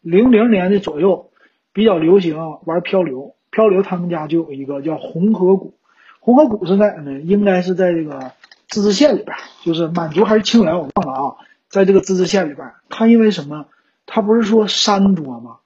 [0.01, 1.31] 零零年的左右
[1.71, 5.75] 比较流行玩漂流，漂流他们家就有一个叫红河谷，
[6.19, 8.31] 红河谷是在呢，应该是在这个。
[8.69, 11.35] 自治县里边，就是满族还是清源，我忘了啊。
[11.69, 13.67] 在这个自治县里边，它因为什么？
[14.07, 15.57] 它不是说山多吗？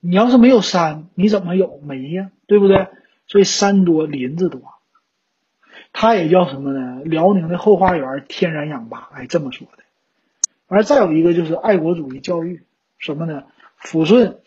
[0.00, 2.30] 你要是没有山，你怎么有煤呀？
[2.46, 2.88] 对不对？
[3.26, 4.62] 所以山多林子多，
[5.92, 7.02] 它也叫什么呢？
[7.04, 9.83] 辽宁的后花园，天然氧吧，哎，这么说的。
[10.68, 12.62] 而再有一个就是爱国主义教育，
[12.98, 13.44] 什么呢？
[13.82, 14.38] 抚顺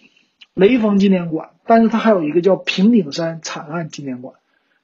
[0.53, 4.35] 雷锋纪念馆，但是它还有一个叫平顶山惨案纪念馆。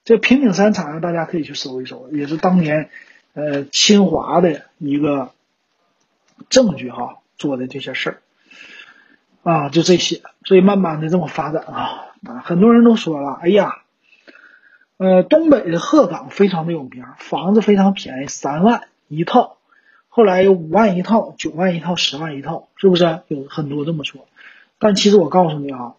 [0.04, 2.90] 这平顶山惨案大家可以去搜一搜，也是当年。
[3.36, 5.32] 呃，侵华的一个
[6.50, 8.22] 证据哈，做的这些事儿
[9.42, 13.82] 啊，就这些，所以慢慢的这么发展啊啊，很多人都说了，哎呀，
[14.98, 19.58] 呃，东北的鹤岗非常的有名，房子非常便宜，三万一套，
[20.16, 23.22] 后来有五万一套、九万一套、十万一套，是不是？
[23.30, 24.28] 有很多这么说，
[24.78, 25.96] 但其实我告诉你啊，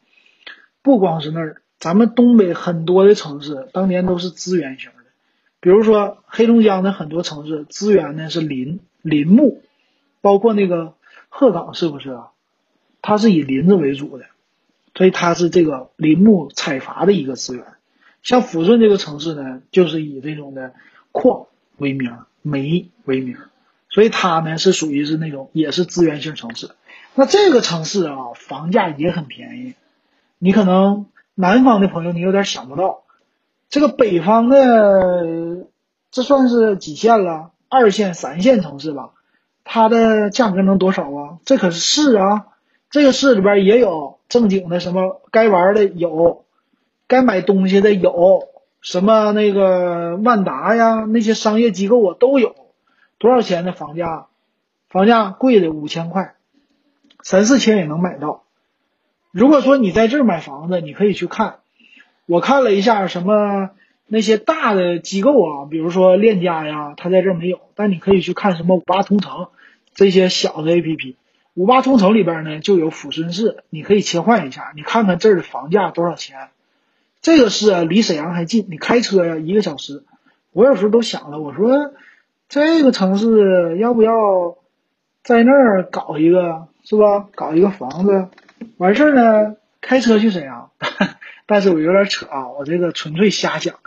[0.82, 4.98] 不光是那儿，咱们东北很多的城市当年都是资源型的。
[5.58, 9.62] 比如说黑龙江的很多城市资源呢是林林木，
[10.20, 10.94] 包括那个
[11.28, 12.28] 鹤岗是不是啊？
[13.02, 14.26] 它是以林子为主的，
[14.94, 17.64] 所以它是这个林木采伐的一个资源。
[18.22, 20.72] 像抚顺这个城市呢，就是以这种的
[21.10, 21.46] 矿
[21.78, 23.38] 为名，煤为名，
[23.94, 26.70] 所以它呢是属于是那种也是资源性城市。
[27.14, 29.74] 那这个城市啊，房价也很便宜，
[30.40, 33.04] 你可能南方的朋友你有点想不到。
[33.68, 35.64] 这个北方的，
[36.10, 37.52] 这算是几线了？
[37.68, 39.10] 二线、三线城市吧，
[39.62, 41.38] 它的价格能多少啊？
[41.44, 42.46] 这可是市啊！
[42.90, 46.44] 这个市里边也有正经的，什么该玩的有，
[47.06, 48.48] 该买东西的有，
[48.80, 52.56] 什么那个万达呀，那些商业机构啊都有。
[53.24, 54.26] 多少钱的房价？
[54.90, 56.34] 房价贵的五千块，
[57.22, 58.42] 三四千也能买到。
[59.30, 61.60] 如果说你在这儿买房子，你可以去看。
[62.26, 63.70] 我看了一下什么
[64.06, 67.60] 那些大的机构啊，比如说链家呀，他在这没有。
[67.74, 69.48] 但你可以去看什么五八同城
[69.94, 71.14] 这些小的 APP。
[71.54, 76.50] 五八同城里边呢就有抚顺市，你可以切换一下，你看看这儿的房价多少钱。
[77.22, 80.04] 这个市啊离沈阳还近，你开车呀一个小时。
[80.52, 81.94] 我有时候都想了，我说
[82.48, 84.58] 这个城市要不要
[85.22, 87.28] 在那儿搞一个，是吧？
[87.34, 88.28] 搞一个房子，
[88.76, 90.70] 完事儿呢开车去沈阳。
[91.46, 93.80] 但是我有点扯啊，我这个纯粹瞎想，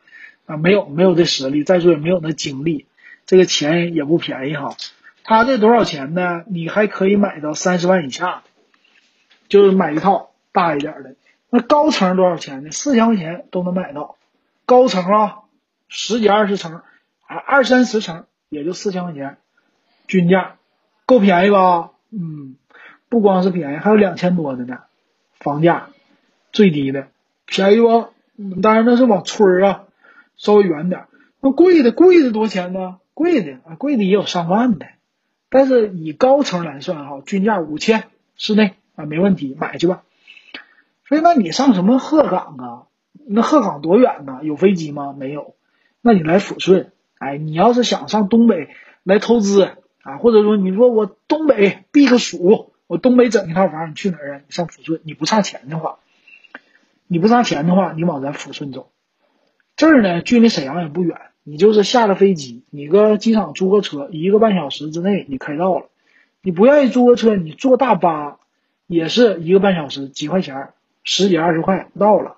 [0.46, 2.86] 啊，没有没有这实力，再说也没有那精力，
[3.26, 4.76] 这个钱也不便宜哈。
[5.24, 6.44] 他这多少钱呢？
[6.48, 8.42] 你还可以买到三十万以下的，
[9.50, 11.16] 就是买一套大一点的。
[11.50, 12.72] 那高层多少钱呢？
[12.72, 14.18] 四千块钱都能买到，
[14.66, 15.40] 高层啊，
[15.88, 16.82] 十几二十层，
[17.26, 19.38] 啊二三十层也就四千块钱，
[20.08, 20.56] 均价
[21.06, 21.92] 够便宜吧？
[22.12, 22.56] 嗯，
[23.10, 24.80] 不光是便宜，还有两千多的呢，
[25.34, 25.90] 房价
[26.52, 27.08] 最低的。
[27.46, 28.10] 便宜不？
[28.62, 29.84] 当然那是往村儿啊，
[30.36, 31.06] 稍微远点。
[31.40, 32.98] 那贵的贵的多钱呢？
[33.14, 34.86] 贵的啊，贵的也有上万的。
[35.50, 38.04] 但是以高层来算哈，均价五千
[38.36, 40.04] 室内啊，没问题，买去吧。
[41.08, 42.84] 所以那你上什么鹤岗啊？
[43.30, 44.40] 那鹤岗多远呢？
[44.44, 45.16] 有飞机吗？
[45.18, 45.56] 没有。
[46.02, 48.70] 那你来抚顺，哎，你要是想上东北
[49.04, 54.42] 来投资啊，或者说你说我东北避个暑，我东北整一套房，你去哪儿啊？
[54.46, 56.00] 你上抚顺，你不差钱的话。
[57.10, 58.90] 你不差钱的话，你往咱抚顺走，
[59.78, 65.86] 这儿呢距离沈阳也不远，你就是下了飞机，你搁机场租个车，一个半小时之内你开到了。
[66.42, 68.40] 你不愿意租个车，你坐大巴
[68.88, 72.36] 也是一个半小时，几块钱，十几二十块到了。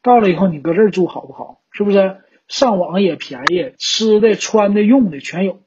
[0.00, 1.60] 到了以后你搁这儿住好不好？
[1.70, 2.16] 是不是？
[2.48, 5.60] 上网也便宜，吃的、穿的、用的全有，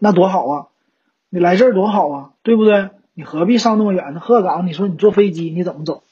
[0.00, 0.66] 那多好啊！
[1.28, 2.90] 你来这儿多好啊，对不对？
[3.14, 4.20] 你何必上那么远呢？
[4.20, 6.02] 鹤岗，你说你坐飞机你怎么走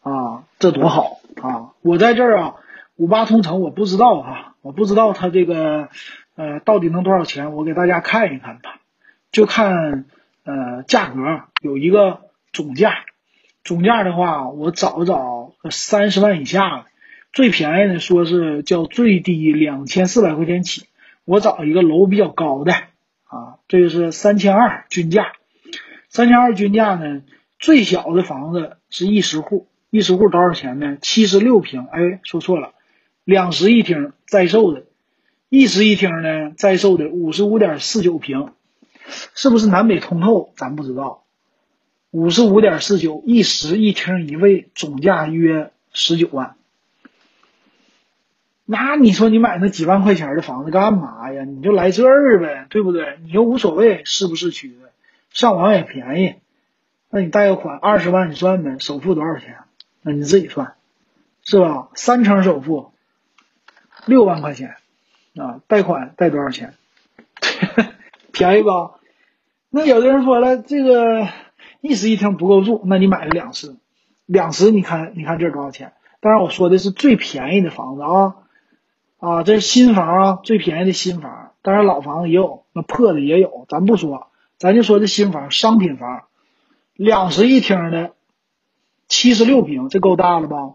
[0.00, 0.44] 啊？
[0.58, 1.72] 这多好啊！
[1.82, 2.56] 我在这儿啊，
[2.96, 5.88] 五八同城，我不知道啊，我不知道它这个
[6.34, 8.80] 呃到底能多少钱，我给大家看一看吧。
[9.30, 10.06] 就看
[10.44, 12.20] 呃价格，有一个
[12.52, 13.04] 总价，
[13.62, 16.84] 总价的话，我找一找三十万以下的，
[17.34, 20.84] 最便宜的说是叫最低两千四百块钱起，
[21.24, 22.72] 我找一个楼比较高的
[23.24, 25.32] 啊，这个是三千二均价，
[26.08, 27.22] 三千二均价呢，
[27.58, 30.96] 最小的房子是一室户，一室户多少钱呢？
[31.02, 32.72] 七十六平，哎，说错了，
[33.24, 34.84] 两室一厅在售的，
[35.48, 38.52] 一室一厅呢在售的五十五点四九平。
[39.34, 40.52] 是不是南北通透？
[40.56, 41.24] 咱不知道。
[42.12, 46.54] 五十五点四九，一室一厅一卫，总价约十九万。
[48.66, 51.44] 那你说你买那几万块钱的房子干嘛呀？
[51.44, 53.18] 你就来这儿呗，对不对？
[53.22, 54.90] 你又无所谓是不是区的，
[55.30, 56.36] 上网也便宜。
[57.10, 59.58] 那你贷个款二十万，你算呗，首付多少钱？
[60.02, 60.74] 那你自己算，
[61.42, 61.88] 是吧？
[61.94, 62.92] 三成首付，
[64.06, 64.76] 六万块钱
[65.36, 66.74] 啊，贷款贷多少钱？
[68.32, 68.92] 便宜吧？
[69.70, 71.28] 那有的人说了，这个
[71.80, 73.76] 一室一厅不够住，那你买个两室，
[74.24, 75.92] 两室你看，你看这多少钱？
[76.20, 78.36] 当然我说的是最便宜的房子啊，
[79.18, 81.52] 啊，这是新房啊，最便宜的新房。
[81.62, 86.24] 当然老房子也有，那破的也有，咱不说，咱就说这新房，商品房，
[86.94, 88.12] 两室一厅的，
[89.08, 90.74] 七十六平，这够大了吧？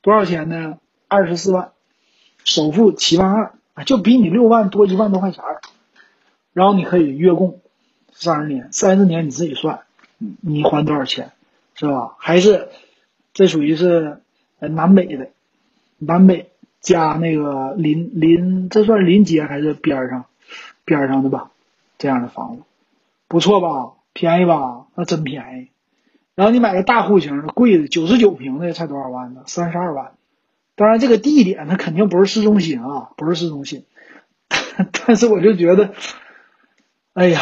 [0.00, 0.78] 多少钱呢？
[1.08, 1.72] 二十四万，
[2.42, 5.44] 首付七万二，就比你六万多一万多块钱。
[6.52, 7.60] 然后你可以月供
[8.10, 9.80] 三十年，三十年你自己算，
[10.18, 11.32] 你还多少钱，
[11.74, 12.14] 是吧？
[12.18, 12.70] 还是
[13.32, 14.20] 这属于是
[14.58, 15.30] 南北的，
[15.98, 16.51] 南北
[16.82, 20.26] 加那个临临，这算临街还是边上
[20.84, 21.50] 边上的吧？
[21.96, 22.62] 这样的房子
[23.28, 23.92] 不错吧？
[24.12, 24.86] 便宜吧？
[24.96, 25.68] 那真便宜。
[26.34, 29.42] 然后你买个大户型的贵的，九十九平的才多少万呢？
[29.46, 30.12] 三十二万。
[30.74, 33.84] 当然这个地点它肯定不是市中心啊，不是市中心。
[35.06, 35.94] 但是我就觉得。
[37.14, 37.40] 哎呀，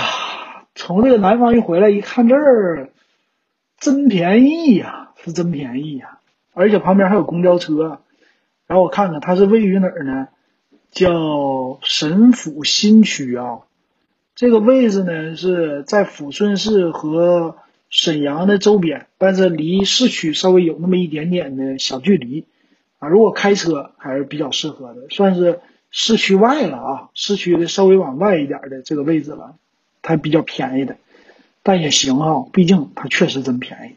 [0.75, 2.91] 从这个南方一回来，一看这儿，
[3.79, 6.19] 真便宜呀，是真便宜呀！
[6.53, 8.01] 而且旁边还有公交车。
[8.71, 10.29] 然后我看看，它是位于哪儿呢？
[10.93, 13.63] 叫沈府新区啊。
[14.37, 17.57] 这个位置呢是在抚顺市和
[17.89, 22.45] 沈阳的周边，但是离市区稍微有那么一点点的小距离
[23.01, 23.09] 啊。
[23.09, 25.59] 如果开车还是比较适合的，算是。
[25.93, 29.57] 市区外了啊，市区的稍微往外一点的这个位置了，
[30.03, 30.97] 它比较便宜的，
[31.65, 33.97] 但也行哈，毕竟它确实真便宜。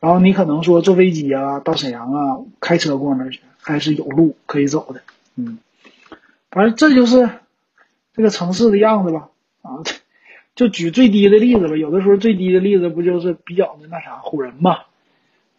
[0.00, 5.02] 然后你可能说坐飞机啊到沈阳啊，开车过那儿去还是有路可以走的，
[5.36, 5.58] 嗯，
[6.50, 7.30] 反正这就是
[8.14, 9.28] 这个城市的样子吧。
[9.62, 9.82] 啊，
[10.54, 14.78] 就举最低的例子吧，有的时候最低的例子不就是比较的那啥唬人嘛？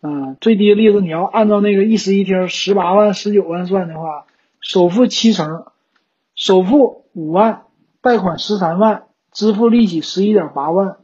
[0.01, 4.25] 嗯，最低的例子你要按照那个一室一厅十八万十九万算的话。
[4.61, 5.67] 首付七成，
[6.35, 7.61] 首付五万，
[8.01, 10.97] 贷款十三万，支付利息十一点八万，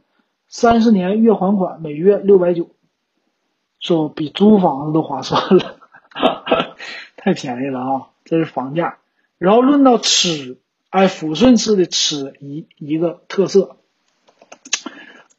[0.46, 2.68] 三十年月还款每月六百九，
[3.80, 5.76] 说比租房子都划算了，
[7.26, 8.06] 太便宜了啊！
[8.24, 8.98] 这是房价。
[9.36, 10.60] 然后论到吃，
[10.90, 13.78] 哎，抚顺市的吃一一个特色，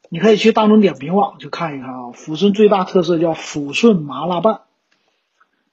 [0.09, 2.11] 你可以去大众点评网去看一看啊。
[2.11, 4.63] 抚顺最大特色叫抚顺麻辣拌。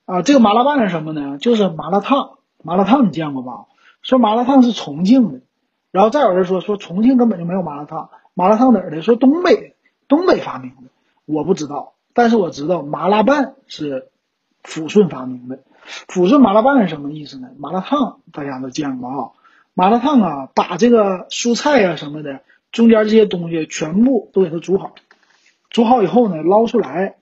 [0.04, 1.36] 啊，这个麻辣拌是什么呢？
[1.36, 2.38] 就是麻辣烫。
[2.62, 3.64] 麻辣烫你见过吧？
[4.00, 5.40] 说麻辣烫是重庆的，
[5.90, 8.10] 然后再有人说说重庆根本就没有麻辣烫。
[8.34, 9.02] 麻辣烫哪儿的？
[9.02, 9.74] 说东北，
[10.06, 10.90] 东北发明的。
[11.24, 14.10] 我不知道，但是我知道麻辣拌是
[14.64, 15.60] 抚顺发明的。
[16.08, 17.50] 抚顺麻辣拌是什么意思呢？
[17.58, 19.30] 麻辣烫大家都见过啊。
[19.74, 22.40] 麻辣烫啊，把这个蔬菜啊什么的
[22.72, 24.94] 中间这些东西全部都给它煮好，
[25.70, 27.14] 煮好以后呢，捞出来，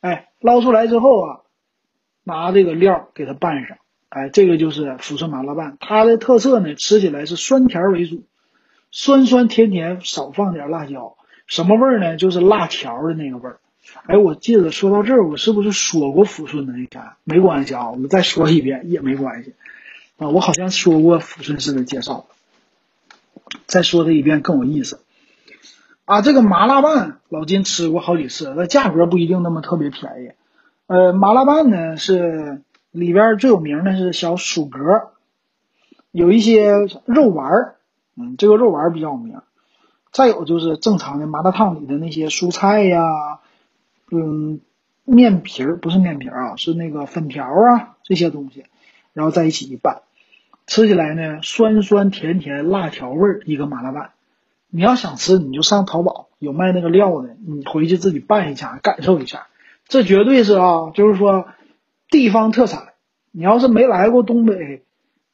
[0.00, 1.40] 哎，捞出来之后啊。
[2.24, 3.78] 拿这个料给它拌上，
[4.10, 5.78] 哎，这个就是抚顺麻辣拌。
[5.80, 8.26] 它的特色呢，吃起来是酸甜为主，
[8.90, 11.16] 酸酸甜甜，少放点辣椒。
[11.46, 12.18] 什么味儿呢？
[12.18, 13.60] 就是辣条的那个味儿。
[14.06, 17.16] 哎，我记得说到这儿，我是不是说过抚顺的那家？
[17.24, 19.54] 没关系啊，我们再说一遍也没关系
[20.16, 20.28] 啊。
[20.28, 22.26] 我好像说过抚顺市的介绍，
[23.66, 25.00] 再说它一遍更有意思
[26.06, 26.22] 啊。
[26.22, 30.30] 这个麻辣拌老金吃过好几次，那价格不一定那么特别便宜。
[30.86, 34.78] 呃，麻辣拌呢是里边最有名的是小薯格，
[36.12, 36.72] 有一些
[37.04, 37.76] 肉丸儿，
[38.16, 39.40] 嗯，这个肉丸儿比较有名。
[40.10, 43.02] 再有就是正常的麻辣烫里的那些蔬菜呀，
[44.10, 44.60] 嗯，
[45.04, 48.64] 面皮儿不是面皮儿啊，是那个粉条啊这些东西，
[49.12, 50.02] 然后在一起一拌，
[50.66, 54.10] 吃起来呢酸酸甜甜辣条味儿一个麻辣拌。
[54.70, 59.46] 你要想吃，你就上淘宝有卖那个料的，你回去自己拌一下，感受一下，
[59.86, 61.48] 这绝对是啊，就是说
[62.10, 62.88] 地方特产。
[63.30, 64.82] 你要是没来过东北，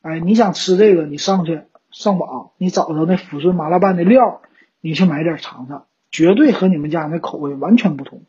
[0.03, 4.43] 哎，你想吃这个，你上去上网，你找着那抚顺麻辣拌的料，
[4.81, 8.22] 你去买点尝尝，绝对和你们家那口味完全不同。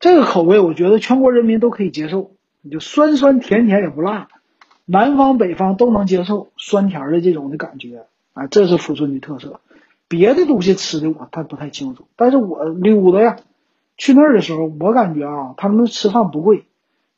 [0.00, 2.30] 这个口味我觉得全国人民都可以接受，
[2.62, 4.28] 你就酸酸甜甜也不辣，
[4.84, 9.60] 南方北方都能接受酸甜的这种的感觉啊，这是抚顺的特色。
[10.06, 13.36] 别的东西吃的我他不太清楚，但是我溜达呀，
[13.96, 16.64] 去那儿的时候，我感觉啊，他们吃饭不贵。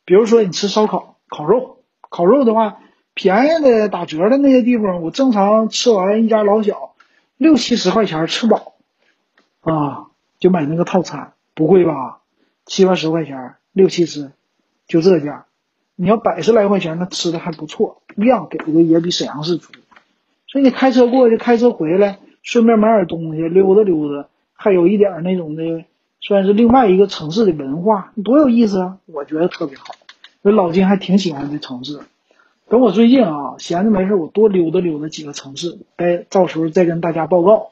[0.03, 1.77] 比如说你吃烧烤、烤肉，
[2.09, 2.79] 烤肉的话，
[3.13, 6.95] 便宜的打折的那些地方，我正常吃完一家老小
[7.37, 8.73] 六七十块钱吃饱
[9.61, 10.07] 啊，
[10.39, 12.20] 就买那个套餐，不贵吧？
[12.65, 14.31] 七八十块钱，六七十，
[14.87, 15.45] 就这价。
[15.95, 19.71] 你要百十来块钱，那吃的还不错，量给的也比沈阳市足。
[20.47, 22.19] 所以你开车过去，开车回来。
[22.43, 25.85] 顺便买点东西，溜达溜达，还有一点那种的，
[26.21, 28.97] 算是另外一个城市的文化，多有意思啊！
[29.05, 29.93] 我觉得特别好，
[30.41, 31.99] 我老金还挺喜欢这城市。
[32.67, 37.69] 等我最近啊，闲着没事，我多溜达溜达几个城市，再到时候再跟大家报告。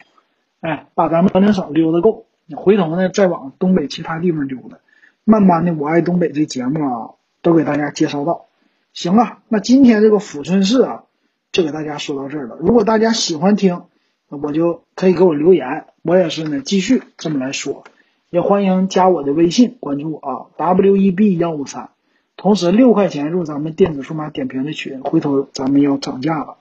[0.62, 4.80] 哎，把咱们辽宁省溜达够，你回头呢再往东北其他地方溜达。
[5.24, 7.12] 慢慢的，我爱东北这节目啊，
[7.44, 8.48] 都给大家介绍到。
[8.92, 11.04] 行了，那今天这个抚顺市啊，
[11.52, 12.58] 就给大家说到这儿了。
[12.60, 13.84] 如果大家喜欢听，
[14.30, 17.84] 我就可以给我留言，我也是呢，继续这么来说，
[18.32, 21.92] 也欢迎加我的微信关注啊，w e b 幺五三，
[22.36, 26.58] 同时六块钱入咱们电子数码点评的群，回头咱们要涨价了。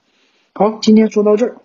[0.52, 1.56] 好，今天说到这儿。